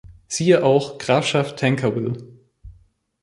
[0.27, 2.17] Siehe auch: Grafschaft Tancarville